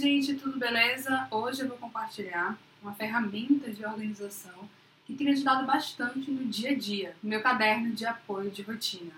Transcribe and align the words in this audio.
gente, 0.00 0.34
tudo 0.34 0.58
beleza? 0.58 1.28
Hoje 1.30 1.60
eu 1.60 1.68
vou 1.68 1.76
compartilhar 1.76 2.58
uma 2.82 2.94
ferramenta 2.94 3.70
de 3.70 3.84
organização 3.84 4.66
que 5.04 5.12
tem 5.12 5.28
ajudado 5.28 5.66
bastante 5.66 6.30
no 6.30 6.46
dia 6.46 6.70
a 6.70 6.74
dia, 6.74 7.14
no 7.22 7.28
meu 7.28 7.42
caderno 7.42 7.92
de 7.92 8.06
apoio 8.06 8.50
de 8.50 8.62
rotina. 8.62 9.12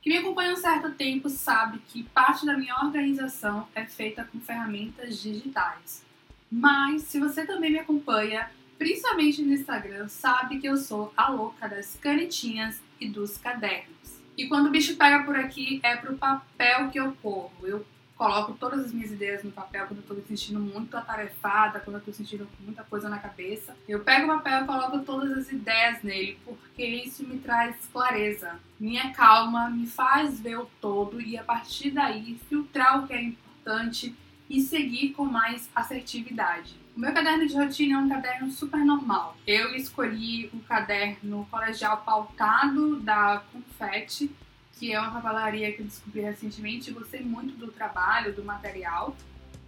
Quem 0.00 0.12
me 0.12 0.18
acompanha 0.18 0.50
há 0.50 0.52
um 0.52 0.56
certo 0.56 0.92
tempo 0.92 1.28
sabe 1.28 1.80
que 1.88 2.04
parte 2.04 2.46
da 2.46 2.56
minha 2.56 2.76
organização 2.76 3.66
é 3.74 3.84
feita 3.86 4.22
com 4.22 4.38
ferramentas 4.38 5.20
digitais. 5.20 6.04
Mas 6.48 7.02
se 7.02 7.18
você 7.18 7.44
também 7.44 7.72
me 7.72 7.80
acompanha 7.80 8.48
principalmente 8.78 9.42
no 9.42 9.52
Instagram, 9.52 10.08
sabe 10.08 10.58
que 10.58 10.66
eu 10.66 10.76
sou 10.76 11.12
a 11.16 11.30
louca 11.30 11.68
das 11.68 11.96
canetinhas 12.00 12.80
e 13.00 13.08
dos 13.08 13.36
cadernos. 13.36 13.94
E 14.36 14.46
quando 14.48 14.66
o 14.66 14.70
bicho 14.70 14.96
pega 14.96 15.22
por 15.22 15.36
aqui, 15.36 15.80
é 15.82 15.96
pro 15.96 16.16
papel 16.16 16.90
que 16.90 16.98
eu 16.98 17.12
corro. 17.22 17.52
Eu 17.62 17.86
coloco 18.16 18.54
todas 18.54 18.86
as 18.86 18.92
minhas 18.92 19.10
ideias 19.10 19.42
no 19.42 19.50
papel 19.50 19.86
quando 19.86 20.00
eu 20.00 20.06
tô 20.06 20.14
me 20.14 20.22
sentindo 20.22 20.60
muito 20.60 20.96
atarefada, 20.96 21.80
quando 21.80 21.96
eu 21.96 22.02
tô 22.02 22.12
sentindo 22.12 22.48
muita 22.60 22.82
coisa 22.84 23.08
na 23.08 23.18
cabeça. 23.18 23.76
Eu 23.88 24.00
pego 24.00 24.24
o 24.24 24.36
papel 24.36 24.62
e 24.62 24.66
coloco 24.66 24.98
todas 25.00 25.36
as 25.36 25.52
ideias 25.52 26.02
nele, 26.02 26.38
porque 26.44 26.84
isso 26.84 27.26
me 27.26 27.38
traz 27.38 27.76
clareza, 27.92 28.58
minha 28.78 29.12
calma, 29.12 29.68
me 29.70 29.86
faz 29.86 30.40
ver 30.40 30.58
o 30.58 30.66
todo 30.80 31.20
e 31.20 31.36
a 31.36 31.44
partir 31.44 31.90
daí 31.90 32.38
filtrar 32.48 33.02
o 33.02 33.06
que 33.06 33.12
é 33.12 33.22
importante 33.22 34.14
e 34.48 34.60
seguir 34.60 35.10
com 35.10 35.24
mais 35.24 35.68
assertividade. 35.74 36.74
O 36.96 37.00
meu 37.00 37.12
caderno 37.12 37.46
de 37.46 37.54
rotina 37.54 37.94
é 37.94 37.98
um 37.98 38.08
caderno 38.08 38.50
super 38.50 38.84
normal. 38.84 39.36
Eu 39.46 39.74
escolhi 39.74 40.48
o 40.52 40.60
caderno 40.60 41.46
colegial 41.50 42.02
pautado 42.04 42.96
da 43.00 43.42
Confete, 43.52 44.30
que 44.78 44.92
é 44.92 45.00
uma 45.00 45.10
papelaria 45.10 45.72
que 45.72 45.82
eu 45.82 45.86
descobri 45.86 46.20
recentemente 46.20 46.90
e 46.90 46.92
gostei 46.92 47.20
muito 47.20 47.56
do 47.56 47.68
trabalho, 47.68 48.32
do 48.32 48.44
material. 48.44 49.16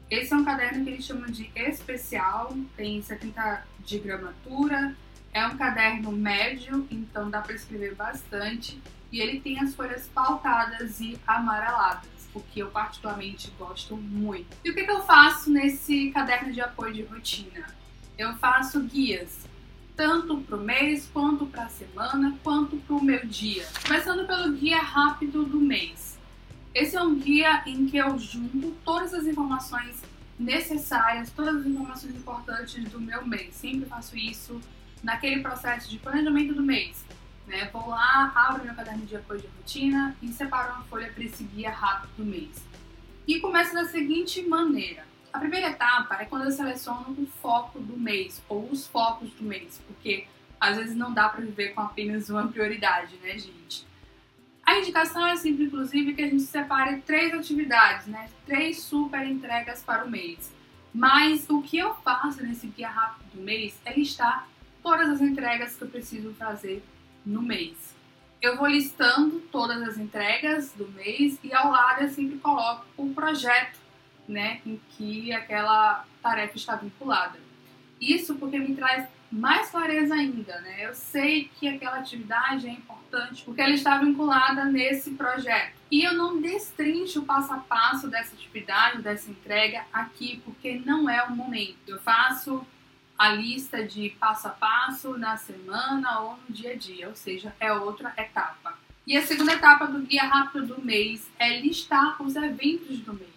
Esse 0.09 0.33
é 0.33 0.37
um 0.37 0.45
caderno 0.45 0.85
que 0.85 0.91
eles 0.91 1.05
chamam 1.05 1.27
de 1.27 1.51
especial, 1.57 2.57
tem 2.77 3.03
70 3.03 3.67
de 3.85 3.99
gramatura, 3.99 4.95
é 5.33 5.45
um 5.47 5.57
caderno 5.57 6.13
médio, 6.13 6.87
então 6.91 7.29
dá 7.29 7.41
para 7.41 7.55
escrever 7.55 7.95
bastante, 7.95 8.81
e 9.17 9.21
ele 9.21 9.41
tem 9.41 9.59
as 9.59 9.75
folhas 9.75 10.07
pautadas 10.15 11.01
e 11.01 11.19
amareladas 11.27 12.17
o 12.35 12.41
que 12.41 12.61
eu 12.61 12.71
particularmente 12.71 13.51
gosto 13.59 13.97
muito. 13.97 14.55
E 14.63 14.71
o 14.71 14.75
que, 14.75 14.85
que 14.85 14.91
eu 14.91 15.03
faço 15.05 15.51
nesse 15.51 16.11
caderno 16.11 16.53
de 16.53 16.61
apoio 16.61 16.93
de 16.93 17.03
rotina? 17.03 17.67
Eu 18.19 18.35
faço 18.37 18.81
guias, 18.81 19.47
tanto 19.97 20.37
para 20.43 20.57
o 20.57 20.61
mês, 20.61 21.09
quanto 21.15 21.47
para 21.47 21.65
a 21.65 21.69
semana, 21.71 22.39
quanto 22.45 22.77
para 22.77 22.95
o 22.95 23.03
meu 23.03 23.25
dia. 23.25 23.67
Começando 23.87 24.27
pelo 24.27 24.53
guia 24.53 24.81
rápido 24.83 25.45
do 25.45 25.59
mês. 25.59 26.19
Esse 26.75 26.95
é 26.95 27.03
um 27.03 27.15
guia 27.15 27.63
em 27.65 27.87
que 27.87 27.97
eu 27.97 28.19
junto 28.19 28.73
todas 28.85 29.15
as 29.15 29.25
informações 29.25 30.03
necessárias, 30.39 31.31
todas 31.31 31.57
as 31.63 31.67
informações 31.67 32.15
importantes 32.15 32.85
do 32.91 33.01
meu 33.01 33.27
mês. 33.27 33.55
Sempre 33.55 33.89
faço 33.89 34.15
isso 34.15 34.61
naquele 35.03 35.41
processo 35.41 35.89
de 35.89 35.99
planejamento 35.99 36.53
do 36.53 36.63
mês. 36.63 37.03
Né? 37.47 37.71
Vou 37.73 37.89
lá, 37.89 38.33
abro 38.35 38.65
meu 38.65 38.75
caderno 38.75 39.07
de 39.07 39.17
apoio 39.17 39.41
de 39.41 39.47
rotina 39.47 40.17
e 40.21 40.29
separo 40.29 40.75
uma 40.75 40.85
folha 40.85 41.11
para 41.13 41.25
esse 41.25 41.45
guia 41.45 41.71
rápido 41.71 42.11
do 42.17 42.25
mês. 42.25 42.65
E 43.27 43.41
começa 43.41 43.75
da 43.75 43.85
seguinte 43.85 44.43
maneira. 44.43 45.05
A 45.33 45.39
primeira 45.39 45.71
etapa 45.71 46.17
é 46.17 46.25
quando 46.25 46.45
eu 46.45 46.51
seleciono 46.51 47.15
o 47.19 47.27
foco 47.27 47.79
do 47.79 47.97
mês, 47.97 48.43
ou 48.49 48.69
os 48.71 48.87
focos 48.87 49.31
do 49.33 49.45
mês, 49.45 49.81
porque 49.87 50.27
às 50.59 50.77
vezes 50.77 50.97
não 50.97 51.13
dá 51.13 51.29
para 51.29 51.45
viver 51.45 51.75
com 51.75 51.83
apenas 51.83 52.31
uma 52.31 52.49
prioridade, 52.49 53.17
né, 53.17 53.39
gente? 53.39 53.87
A 54.65 54.79
indicação 54.79 55.25
é 55.27 55.37
sempre, 55.37 55.65
inclusive, 55.65 56.15
que 56.15 56.23
a 56.23 56.29
gente 56.29 56.43
separe 56.43 57.01
três 57.03 57.33
atividades, 57.33 58.07
né? 58.07 58.29
Três 58.45 58.81
super 58.81 59.25
entregas 59.25 59.83
para 59.83 60.05
o 60.05 60.11
mês. 60.11 60.53
Mas 60.93 61.49
o 61.49 61.63
que 61.63 61.79
eu 61.79 61.95
faço 61.97 62.43
nesse 62.43 62.67
guia 62.67 62.89
rápido 62.89 63.27
do 63.35 63.43
mês 63.43 63.79
é 63.85 63.93
listar 63.93 64.49
todas 64.83 65.09
as 65.09 65.21
entregas 65.21 65.77
que 65.77 65.83
eu 65.83 65.89
preciso 65.89 66.33
fazer 66.35 66.83
no 67.27 67.43
mês. 67.43 67.95
Eu 68.41 68.57
vou 68.57 68.69
listando 68.69 69.41
todas 69.51 69.83
as 69.83 69.99
entregas 69.99 70.73
do 70.73 70.87
mês 70.89 71.39
e 71.43 71.53
ao 71.53 71.71
lado 71.71 72.05
eu 72.05 72.09
sempre 72.09 72.39
coloco 72.39 72.87
o 72.97 73.13
projeto, 73.13 73.79
né, 74.29 74.61
em 74.65 74.81
que 74.91 75.33
aquela 75.33 76.05
tarefa 76.23 76.57
está 76.57 76.77
vinculada. 76.77 77.39
Isso 78.01 78.37
porque 78.37 78.59
me 78.59 78.75
traz 78.75 79.09
mais 79.31 79.71
clareza 79.71 80.15
ainda, 80.15 80.61
né? 80.61 80.87
Eu 80.87 80.95
sei 80.95 81.51
que 81.59 81.67
aquela 81.67 81.99
atividade 81.99 82.69
é 82.69 82.71
importante 82.71 83.43
porque 83.45 83.61
ela 83.61 83.73
está 83.73 83.99
vinculada 83.99 84.65
nesse 84.65 85.13
projeto. 85.13 85.75
E 85.91 86.05
eu 86.05 86.15
não 86.15 86.41
destrincho 86.41 87.21
o 87.21 87.25
passo 87.25 87.53
a 87.53 87.59
passo 87.59 88.09
dessa 88.09 88.35
atividade, 88.35 89.03
dessa 89.03 89.31
entrega 89.31 89.85
aqui, 89.93 90.41
porque 90.45 90.81
não 90.85 91.09
é 91.09 91.23
o 91.25 91.35
momento. 91.35 91.79
Eu 91.87 91.99
faço 92.01 92.65
a 93.19 93.31
lista 93.31 93.87
de 93.87 94.11
passo 94.11 94.49
a 94.49 94.51
passo 94.51 95.17
na 95.17 95.37
semana 95.37 96.21
ou 96.21 96.39
no 96.49 96.55
dia 96.55 96.73
a 96.73 96.77
dia, 96.77 97.09
ou 97.09 97.15
seja, 97.15 97.55
é 97.59 97.73
outra 97.73 98.13
etapa. 98.17 98.79
E 99.07 99.17
a 99.17 99.23
segunda 99.25 99.55
etapa 99.55 99.87
do 99.87 100.01
guia 100.01 100.25
rápido 100.25 100.67
do 100.67 100.85
mês 100.85 101.31
é 101.39 101.61
listar 101.61 102.21
os 102.21 102.35
eventos 102.35 102.99
do 103.01 103.15
mês. 103.15 103.31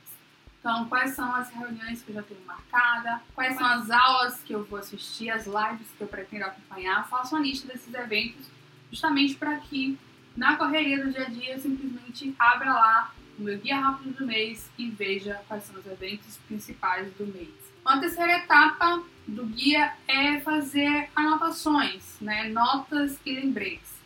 Então, 0.59 0.89
quais 0.89 1.11
são 1.11 1.33
as 1.33 1.49
reuniões 1.51 2.01
que 2.01 2.09
eu 2.09 2.15
já 2.15 2.23
tenho 2.23 2.41
marcada, 2.45 3.21
quais 3.33 3.55
são 3.55 3.65
as 3.65 3.89
aulas 3.89 4.41
que 4.41 4.51
eu 4.51 4.65
vou 4.65 4.79
assistir, 4.79 5.29
as 5.29 5.45
lives 5.45 5.87
que 5.97 6.01
eu 6.01 6.07
pretendo 6.07 6.45
acompanhar. 6.45 7.07
Faço 7.07 7.35
uma 7.35 7.41
lista 7.41 7.67
desses 7.67 7.93
eventos 7.93 8.47
justamente 8.91 9.35
para 9.35 9.55
que 9.57 9.97
na 10.35 10.57
correria 10.57 11.03
do 11.03 11.11
dia 11.11 11.27
a 11.27 11.29
dia 11.29 11.53
eu 11.53 11.59
simplesmente 11.59 12.35
abra 12.37 12.73
lá 12.73 13.13
o 13.37 13.43
meu 13.43 13.57
guia 13.57 13.79
rápido 13.79 14.17
do 14.17 14.25
mês 14.25 14.69
e 14.77 14.89
veja 14.89 15.41
quais 15.47 15.63
são 15.63 15.79
os 15.79 15.85
eventos 15.85 16.37
principais 16.47 17.13
do 17.13 17.25
mês. 17.25 17.68
Uma 17.83 17.99
terceira 17.99 18.37
etapa 18.37 19.03
do 19.27 19.45
guia 19.45 19.93
é 20.07 20.39
fazer 20.39 21.09
anotações, 21.15 22.17
né? 22.19 22.49
notas 22.49 23.19
e 23.25 23.33
lembretes. 23.33 23.99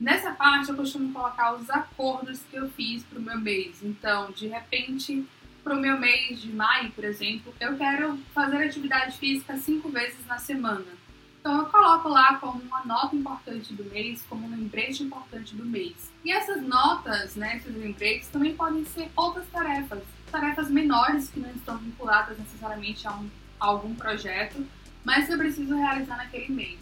Nessa 0.00 0.32
parte 0.32 0.70
eu 0.70 0.76
costumo 0.76 1.12
colocar 1.12 1.54
os 1.54 1.70
acordos 1.70 2.40
que 2.50 2.56
eu 2.56 2.68
fiz 2.70 3.04
para 3.04 3.18
o 3.18 3.22
meu 3.22 3.38
mês. 3.38 3.82
Então, 3.82 4.32
de 4.32 4.48
repente, 4.48 5.24
para 5.62 5.74
o 5.74 5.80
meu 5.80 5.98
mês 5.98 6.40
de 6.40 6.52
maio, 6.52 6.90
por 6.90 7.04
exemplo, 7.04 7.54
eu 7.60 7.76
quero 7.76 8.18
fazer 8.34 8.64
atividade 8.64 9.16
física 9.18 9.56
cinco 9.56 9.88
vezes 9.90 10.26
na 10.26 10.38
semana. 10.38 11.02
Então 11.42 11.58
eu 11.58 11.66
coloco 11.66 12.08
lá 12.08 12.36
como 12.36 12.62
uma 12.62 12.84
nota 12.84 13.16
importante 13.16 13.74
do 13.74 13.84
mês, 13.84 14.24
como 14.28 14.46
um 14.46 14.50
lembrete 14.50 15.02
importante 15.02 15.56
do 15.56 15.64
mês. 15.64 16.12
E 16.24 16.30
essas 16.30 16.62
notas, 16.62 17.34
né, 17.34 17.56
esses 17.56 17.74
lembretes, 17.76 18.28
também 18.28 18.54
podem 18.54 18.84
ser 18.84 19.10
outras 19.16 19.46
tarefas, 19.48 20.02
tarefas 20.32 20.68
menores 20.68 21.28
que 21.28 21.38
não 21.38 21.50
estão 21.50 21.78
vinculadas 21.78 22.36
necessariamente 22.38 23.06
a 23.06 23.12
um 23.12 23.30
algum 23.62 23.94
projeto, 23.94 24.66
mas 25.04 25.26
que 25.26 25.32
eu 25.32 25.38
preciso 25.38 25.76
realizar 25.76 26.16
naquele 26.16 26.52
mês 26.52 26.80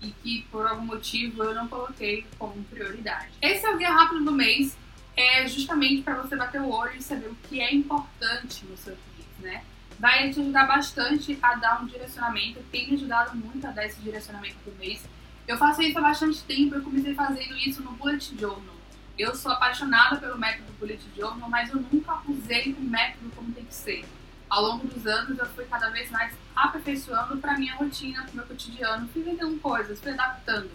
e 0.00 0.10
que 0.10 0.46
por 0.50 0.66
algum 0.66 0.86
motivo 0.86 1.42
eu 1.44 1.54
não 1.54 1.68
coloquei 1.68 2.26
como 2.38 2.64
prioridade. 2.64 3.28
Esse 3.40 3.66
é 3.66 3.70
o 3.70 3.76
guia 3.76 3.92
rápido 3.92 4.24
do 4.24 4.32
mês, 4.32 4.76
é 5.16 5.46
justamente 5.46 6.02
para 6.02 6.14
você 6.14 6.34
bater 6.34 6.60
o 6.60 6.70
olho 6.70 6.96
e 6.96 7.02
saber 7.02 7.28
o 7.28 7.36
que 7.48 7.60
é 7.60 7.72
importante 7.74 8.64
no 8.64 8.76
seu 8.76 8.96
mês, 9.16 9.28
né? 9.40 9.64
Vai 9.98 10.30
te 10.30 10.40
ajudar 10.40 10.66
bastante 10.66 11.38
a 11.42 11.54
dar 11.54 11.82
um 11.82 11.86
direcionamento, 11.86 12.60
tem 12.72 12.88
me 12.88 12.94
ajudado 12.94 13.36
muito 13.36 13.64
a 13.66 13.70
dar 13.70 13.86
esse 13.86 14.00
direcionamento 14.00 14.56
do 14.64 14.76
mês. 14.78 15.04
Eu 15.46 15.58
faço 15.58 15.82
isso 15.82 15.98
há 15.98 16.02
bastante 16.02 16.42
tempo, 16.44 16.74
eu 16.74 16.82
comecei 16.82 17.14
fazendo 17.14 17.56
isso 17.58 17.82
no 17.82 17.92
Bullet 17.92 18.36
Journal. 18.38 18.81
Eu 19.18 19.34
sou 19.34 19.52
apaixonada 19.52 20.16
pelo 20.16 20.38
método 20.38 20.72
Bullet 20.78 21.02
Journal, 21.16 21.48
mas 21.48 21.70
eu 21.70 21.80
nunca 21.92 22.20
usei 22.28 22.72
o 22.72 22.80
método 22.80 23.30
como 23.34 23.52
tem 23.52 23.64
que 23.64 23.74
ser 23.74 24.04
ao 24.52 24.62
longo 24.62 24.86
dos 24.86 25.06
anos 25.06 25.38
eu 25.38 25.46
fui 25.46 25.64
cada 25.64 25.88
vez 25.88 26.10
mais 26.10 26.34
aperfeiçoando 26.54 27.38
para 27.38 27.56
minha 27.56 27.74
rotina, 27.74 28.22
para 28.22 28.34
meu 28.34 28.44
cotidiano, 28.44 29.08
fui 29.08 29.22
vendendo 29.22 29.58
coisas, 29.60 29.98
fui 29.98 30.12
adaptando. 30.12 30.70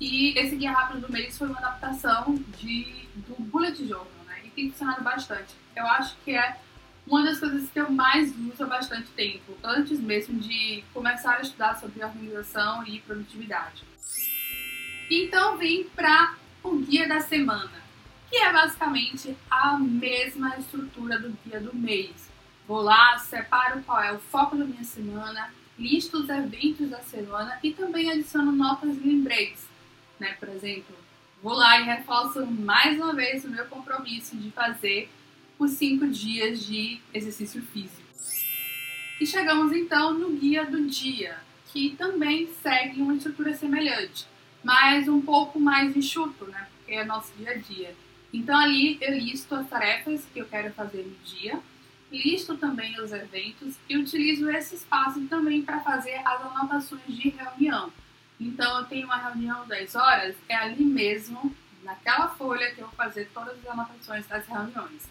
E 0.00 0.36
esse 0.36 0.56
guia 0.56 0.72
rápido 0.72 1.06
do 1.06 1.12
mês 1.12 1.38
foi 1.38 1.46
uma 1.46 1.58
adaptação 1.58 2.34
de, 2.58 3.08
do 3.14 3.40
bullet 3.40 3.86
journal, 3.86 4.08
né? 4.26 4.40
E 4.44 4.50
tem 4.50 4.68
funcionado 4.68 5.04
bastante. 5.04 5.54
Eu 5.76 5.86
acho 5.86 6.16
que 6.24 6.32
é 6.32 6.58
uma 7.06 7.22
das 7.22 7.38
coisas 7.38 7.70
que 7.70 7.78
eu 7.78 7.88
mais 7.88 8.34
uso 8.36 8.64
há 8.64 8.66
bastante 8.66 9.06
tempo, 9.10 9.56
antes 9.62 10.00
mesmo 10.00 10.40
de 10.40 10.82
começar 10.92 11.36
a 11.36 11.40
estudar 11.40 11.78
sobre 11.78 12.04
organização 12.04 12.84
e 12.84 12.98
produtividade. 12.98 13.84
Então 15.08 15.56
vim 15.56 15.84
para 15.94 16.34
o 16.64 16.76
guia 16.78 17.06
da 17.06 17.20
semana, 17.20 17.84
que 18.28 18.36
é 18.36 18.52
basicamente 18.52 19.36
a 19.48 19.78
mesma 19.78 20.56
estrutura 20.58 21.20
do 21.20 21.36
guia 21.44 21.60
do 21.60 21.76
mês 21.76 22.34
Vou 22.66 22.80
lá, 22.80 23.18
separo 23.18 23.82
qual 23.82 24.02
é 24.02 24.12
o 24.12 24.18
foco 24.18 24.56
da 24.56 24.64
minha 24.64 24.84
semana, 24.84 25.52
listo 25.78 26.18
os 26.18 26.28
eventos 26.30 26.88
da 26.88 27.00
semana 27.00 27.58
e 27.62 27.72
também 27.72 28.10
adiciono 28.10 28.52
notas 28.52 28.96
e 28.96 29.00
lembretes. 29.00 29.68
Né? 30.18 30.34
Por 30.40 30.48
exemplo, 30.48 30.96
vou 31.42 31.52
lá 31.52 31.78
e 31.78 31.84
reforço 31.84 32.46
mais 32.46 32.96
uma 32.96 33.12
vez 33.12 33.44
o 33.44 33.50
meu 33.50 33.66
compromisso 33.66 34.34
de 34.36 34.50
fazer 34.50 35.10
os 35.58 35.72
cinco 35.72 36.08
dias 36.08 36.64
de 36.64 37.00
exercício 37.12 37.60
físico. 37.60 38.02
E 39.20 39.26
chegamos 39.26 39.70
então 39.72 40.14
no 40.14 40.30
guia 40.30 40.64
do 40.64 40.86
dia, 40.86 41.36
que 41.66 41.94
também 41.96 42.48
segue 42.62 43.02
uma 43.02 43.14
estrutura 43.14 43.52
semelhante. 43.52 44.26
Mas 44.64 45.06
um 45.06 45.20
pouco 45.20 45.60
mais 45.60 45.94
enxuto, 45.96 46.46
né? 46.46 46.66
Porque 46.78 46.94
é 46.94 47.04
nosso 47.04 47.32
dia 47.36 47.50
a 47.50 47.56
dia. 47.56 47.94
Então 48.32 48.58
ali 48.58 48.98
eu 49.00 49.16
listo 49.16 49.54
as 49.54 49.68
tarefas 49.68 50.26
que 50.32 50.40
eu 50.40 50.46
quero 50.46 50.72
fazer 50.72 51.04
no 51.04 51.14
dia, 51.24 51.60
listo 52.10 52.56
também 52.56 52.98
os 53.00 53.12
eventos 53.12 53.76
e 53.88 53.96
utilizo 53.96 54.50
esse 54.50 54.74
espaço 54.74 55.20
também 55.26 55.62
para 55.62 55.80
fazer 55.80 56.20
as 56.24 56.40
anotações 56.40 57.02
de 57.06 57.28
reunião. 57.28 57.92
Então 58.40 58.78
eu 58.78 58.84
tenho 58.86 59.06
uma 59.06 59.16
reunião 59.16 59.66
10 59.66 59.94
horas, 59.94 60.34
é 60.48 60.56
ali 60.56 60.84
mesmo, 60.84 61.54
naquela 61.84 62.28
folha 62.28 62.74
que 62.74 62.80
eu 62.80 62.86
vou 62.86 62.96
fazer 62.96 63.30
todas 63.32 63.56
as 63.58 63.66
anotações 63.66 64.26
das 64.26 64.46
reuniões. 64.46 65.08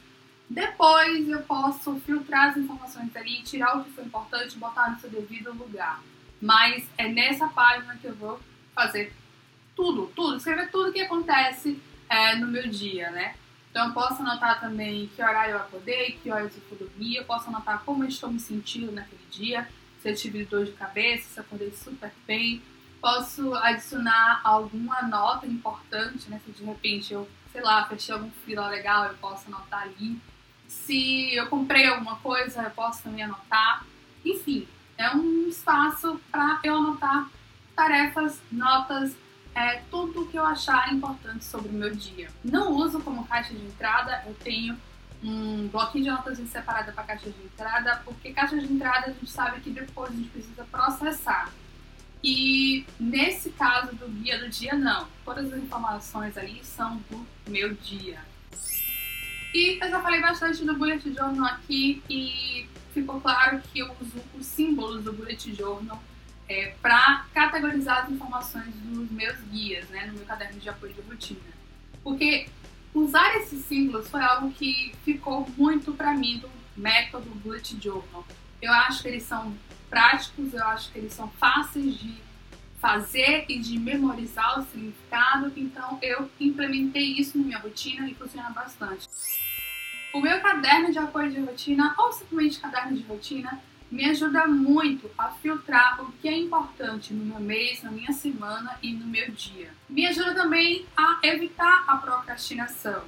Depois 0.49 1.29
eu 1.29 1.41
posso 1.43 1.99
filtrar 2.01 2.49
as 2.49 2.57
informações 2.57 3.15
ali, 3.15 3.41
tirar 3.43 3.77
o 3.77 3.83
que 3.83 3.91
foi 3.91 4.03
importante 4.03 4.55
e 4.55 4.59
botar 4.59 4.91
no 4.91 4.99
seu 4.99 5.09
devido 5.09 5.53
lugar. 5.53 6.01
Mas 6.41 6.85
é 6.97 7.07
nessa 7.07 7.47
página 7.47 7.95
que 7.95 8.05
eu 8.05 8.15
vou 8.15 8.39
fazer 8.75 9.13
tudo, 9.75 10.11
tudo, 10.15 10.37
escrever 10.37 10.69
tudo 10.71 10.93
que 10.93 11.01
acontece 11.01 11.81
é, 12.09 12.35
no 12.35 12.47
meu 12.47 12.67
dia, 12.67 13.09
né? 13.11 13.35
Então 13.69 13.87
eu 13.87 13.93
posso 13.93 14.21
anotar 14.21 14.61
também 14.61 15.09
que 15.15 15.21
horário 15.21 15.53
eu 15.53 15.57
acordei, 15.57 16.11
que 16.21 16.31
horas 16.31 16.55
eu 16.55 16.61
fui 16.69 16.77
dormir, 16.77 17.15
eu 17.15 17.25
posso 17.25 17.49
anotar 17.49 17.81
como 17.83 18.03
eu 18.03 18.07
estou 18.07 18.31
me 18.31 18.39
sentindo 18.39 18.91
naquele 18.91 19.23
dia, 19.31 19.67
se 19.99 20.09
eu 20.09 20.15
tive 20.15 20.45
dor 20.45 20.65
de 20.65 20.73
cabeça, 20.73 21.27
se 21.27 21.39
eu 21.39 21.43
acordei 21.43 21.71
super 21.73 22.11
bem. 22.27 22.61
Posso 23.01 23.53
adicionar 23.55 24.41
alguma 24.43 25.01
nota 25.01 25.47
importante, 25.47 26.29
né? 26.29 26.39
Se 26.45 26.51
de 26.51 26.63
repente 26.63 27.13
eu, 27.13 27.27
sei 27.51 27.61
lá, 27.61 27.85
fechei 27.87 28.13
algum 28.13 28.29
fila 28.45 28.67
legal, 28.67 29.05
eu 29.05 29.15
posso 29.15 29.47
anotar 29.47 29.81
ali. 29.81 30.21
Se 30.67 31.33
eu 31.33 31.47
comprei 31.47 31.87
alguma 31.87 32.17
coisa, 32.17 32.61
eu 32.61 32.71
posso 32.71 33.03
também 33.03 33.23
anotar. 33.23 33.85
Enfim, 34.23 34.67
é 34.97 35.09
um 35.15 35.47
espaço 35.47 36.19
para 36.31 36.59
eu 36.63 36.75
anotar 36.75 37.27
tarefas, 37.75 38.39
notas, 38.51 39.15
é, 39.55 39.81
tudo 39.89 40.25
que 40.27 40.37
eu 40.37 40.45
achar 40.45 40.93
importante 40.93 41.45
sobre 41.45 41.69
o 41.69 41.73
meu 41.73 41.93
dia. 41.93 42.29
Não 42.43 42.71
uso 42.73 42.99
como 43.01 43.27
caixa 43.27 43.53
de 43.53 43.63
entrada, 43.63 44.23
eu 44.25 44.33
tenho 44.35 44.77
um 45.23 45.67
bloquinho 45.67 46.03
de 46.03 46.09
notas 46.11 46.37
separada 46.49 46.91
para 46.91 47.03
caixa 47.03 47.29
de 47.29 47.43
entrada, 47.43 48.01
porque 48.03 48.33
caixa 48.33 48.57
de 48.57 48.71
entrada 48.71 49.07
a 49.07 49.13
gente 49.13 49.29
sabe 49.29 49.61
que 49.61 49.69
depois 49.69 50.11
a 50.11 50.15
gente 50.15 50.29
precisa 50.29 50.63
processar. 50.65 51.51
E 52.23 52.85
nesse 52.99 53.49
caso 53.51 53.95
do 53.95 54.07
guia 54.07 54.39
do 54.39 54.49
dia, 54.49 54.73
não. 54.75 55.07
Todas 55.25 55.51
as 55.51 55.59
informações 55.59 56.37
ali 56.37 56.63
são 56.63 56.97
do 57.09 57.25
meu 57.47 57.73
dia. 57.73 58.19
E 59.53 59.77
eu 59.83 59.89
já 59.89 60.01
falei 60.01 60.21
bastante 60.21 60.63
do 60.63 60.75
Bullet 60.75 61.13
Journal 61.13 61.45
aqui 61.45 62.01
e 62.09 62.67
ficou 62.93 63.19
claro 63.19 63.61
que 63.61 63.79
eu 63.79 63.95
uso 64.01 64.23
os 64.37 64.45
símbolos 64.45 65.03
do 65.03 65.13
Bullet 65.13 65.53
Journal 65.53 66.01
é, 66.47 66.75
para 66.81 67.25
categorizar 67.33 68.03
as 68.03 68.11
informações 68.11 68.73
dos 68.83 69.09
meus 69.11 69.39
guias, 69.51 69.87
né, 69.89 70.05
no 70.07 70.13
meu 70.13 70.25
caderno 70.25 70.59
de 70.59 70.69
apoio 70.69 70.93
de 70.93 71.01
rotina. 71.01 71.39
Porque 72.03 72.47
usar 72.93 73.35
esses 73.37 73.65
símbolos 73.65 74.09
foi 74.09 74.21
algo 74.21 74.51
que 74.51 74.93
ficou 75.03 75.47
muito 75.57 75.93
para 75.93 76.13
mim 76.13 76.39
do 76.39 76.49
método 76.75 77.29
Bullet 77.29 77.77
Journal. 77.81 78.25
Eu 78.61 78.71
acho 78.71 79.01
que 79.01 79.07
eles 79.07 79.23
são 79.23 79.55
práticos, 79.89 80.53
eu 80.53 80.63
acho 80.67 80.91
que 80.91 80.99
eles 80.99 81.13
são 81.13 81.29
fáceis 81.29 81.95
de 81.97 82.15
fazer 82.79 83.45
e 83.47 83.59
de 83.59 83.79
memorizar 83.79 84.59
o 84.59 84.65
significado, 84.65 85.53
então 85.55 85.97
eu 86.01 86.29
implementei 86.37 87.13
isso 87.13 87.37
na 87.37 87.45
minha 87.45 87.59
rotina 87.59 88.09
e 88.09 88.13
funciona 88.13 88.49
bastante. 88.49 89.07
O 90.13 90.19
meu 90.19 90.41
caderno 90.41 90.91
de 90.91 90.99
apoio 90.99 91.31
de 91.31 91.39
rotina, 91.39 91.95
ou 91.97 92.11
simplesmente 92.11 92.59
caderno 92.59 92.97
de 92.97 93.03
rotina, 93.03 93.59
me 93.93 94.05
ajuda 94.05 94.47
muito 94.47 95.07
a 95.15 95.29
filtrar 95.29 96.01
o 96.01 96.11
que 96.13 96.27
é 96.27 96.35
importante 96.35 97.13
no 97.13 97.23
meu 97.23 97.39
mês, 97.39 97.83
na 97.83 97.91
minha 97.91 98.11
semana 98.11 98.75
e 98.81 98.91
no 98.91 99.05
meu 99.05 99.29
dia. 99.29 99.69
Me 99.87 100.07
ajuda 100.07 100.33
também 100.33 100.83
a 100.97 101.19
evitar 101.21 101.83
a 101.85 101.97
procrastinação, 101.97 103.03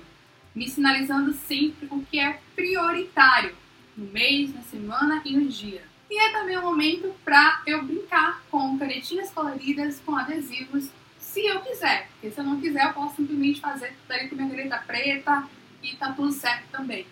me 0.54 0.70
sinalizando 0.70 1.34
sempre 1.34 1.88
o 1.90 2.06
que 2.06 2.20
é 2.20 2.40
prioritário 2.56 3.56
no 3.98 4.06
mês, 4.12 4.54
na 4.54 4.62
semana 4.62 5.24
e 5.26 5.36
no 5.36 5.48
dia. 5.48 5.82
E 6.08 6.20
é 6.22 6.32
também 6.32 6.56
um 6.60 6.62
momento 6.62 7.16
para 7.26 7.64
eu 7.66 7.84
brincar 7.84 8.44
com 8.52 8.78
canetinhas 8.78 9.32
coloridas, 9.32 10.00
com 10.06 10.16
adesivos, 10.16 10.92
se 11.18 11.48
eu 11.48 11.62
quiser. 11.62 12.10
Porque 12.12 12.30
se 12.30 12.40
eu 12.40 12.44
não 12.44 12.62
quiser, 12.62 12.86
eu 12.86 12.94
posso 12.94 13.16
simplesmente 13.16 13.60
fazer 13.60 13.96
tudo 14.04 14.12
ali 14.12 14.30
com 14.30 14.36
minha 14.36 14.50
caneta 14.50 14.84
preta, 14.86 15.50
e 15.82 15.96
tá 15.96 16.14
tudo 16.14 16.32
certo 16.32 16.68
também. 16.72 17.08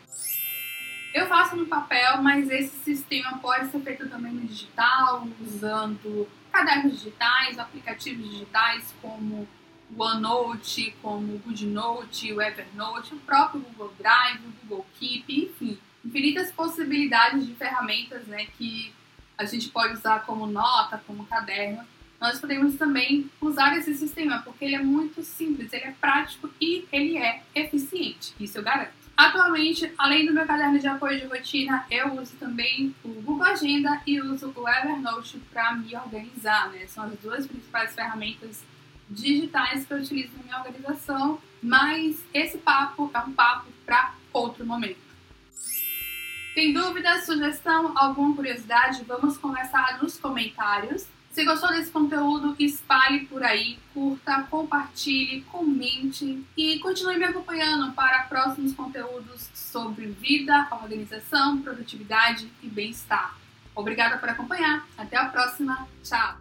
Eu 1.14 1.28
faço 1.28 1.56
no 1.56 1.68
papel, 1.68 2.24
mas 2.24 2.50
esse 2.50 2.76
sistema 2.78 3.38
pode 3.38 3.70
ser 3.70 3.80
feito 3.82 4.10
também 4.10 4.34
no 4.34 4.48
digital, 4.48 5.28
usando 5.40 6.28
cadernos 6.52 6.94
digitais, 6.94 7.60
aplicativos 7.60 8.28
digitais 8.32 8.94
como 9.00 9.48
o 9.96 10.04
OneNote, 10.04 10.96
como 11.04 11.36
o 11.36 11.40
GoodNote, 11.40 12.34
o 12.34 12.42
Evernote, 12.42 13.14
o 13.14 13.20
próprio 13.20 13.62
Google 13.62 13.94
Drive, 14.00 14.40
o 14.40 14.54
Google 14.62 14.86
Keep, 15.00 15.44
enfim, 15.46 15.78
infinitas 16.04 16.52
possibilidades 16.52 17.46
de 17.46 17.54
ferramentas 17.54 18.26
né, 18.26 18.48
que 18.58 18.92
a 19.38 19.46
gente 19.46 19.70
pode 19.70 19.94
usar 19.94 20.26
como 20.26 20.48
nota, 20.48 21.02
como 21.06 21.28
caderno. 21.28 21.84
Nós 22.20 22.40
podemos 22.40 22.76
também 22.76 23.30
usar 23.40 23.78
esse 23.78 23.94
sistema, 23.94 24.42
porque 24.42 24.66
ele 24.66 24.76
é 24.76 24.82
muito 24.82 25.22
simples, 25.22 25.72
ele 25.74 25.86
é 25.86 25.92
prático 25.92 26.50
e 26.60 26.88
ele 26.92 27.18
é 27.18 27.44
eficiente, 27.54 28.34
isso 28.40 28.58
eu 28.58 28.64
garanto. 28.64 29.04
Além 29.98 30.26
do 30.26 30.34
meu 30.34 30.46
caderno 30.46 30.80
de 30.80 30.88
apoio 30.88 31.20
de 31.20 31.28
rotina, 31.28 31.86
eu 31.90 32.20
uso 32.20 32.36
também 32.38 32.96
o 33.04 33.10
Google 33.10 33.46
Agenda 33.46 34.02
e 34.06 34.20
uso 34.20 34.52
o 34.56 34.68
Evernote 34.68 35.40
para 35.52 35.76
me 35.76 35.96
organizar, 35.96 36.72
né? 36.72 36.88
São 36.88 37.04
as 37.04 37.20
duas 37.20 37.46
principais 37.46 37.94
ferramentas 37.94 38.64
digitais 39.10 39.86
que 39.86 39.94
eu 39.94 39.98
utilizo 39.98 40.32
na 40.38 40.44
minha 40.44 40.58
organização, 40.58 41.40
mas 41.62 42.24
esse 42.34 42.58
papo 42.58 43.12
é 43.14 43.20
um 43.20 43.34
papo 43.34 43.68
para 43.86 44.16
outro 44.32 44.66
momento. 44.66 44.98
Tem 46.56 46.74
dúvida, 46.74 47.22
sugestão, 47.22 47.94
alguma 47.96 48.36
curiosidade? 48.36 49.04
Vamos 49.06 49.38
conversar 49.38 50.02
nos 50.02 50.18
comentários. 50.18 51.08
Se 51.34 51.44
gostou 51.46 51.70
desse 51.70 51.90
conteúdo, 51.90 52.56
espalhe 52.60 53.26
por 53.26 53.44
aí, 53.44 53.80
curta, 53.92 54.44
compartilhe, 54.52 55.42
comente 55.52 56.46
e 56.56 56.78
continue 56.78 57.18
me 57.18 57.26
acompanhando 57.26 57.92
para 57.94 58.22
próximos 58.26 58.72
conteúdos 58.74 59.50
sobre 59.52 60.06
vida, 60.06 60.68
organização, 60.72 61.60
produtividade 61.60 62.52
e 62.62 62.68
bem-estar. 62.68 63.36
Obrigada 63.74 64.20
por 64.20 64.30
acompanhar. 64.30 64.88
Até 64.96 65.18
a 65.18 65.26
próxima. 65.26 65.88
Tchau! 66.04 66.38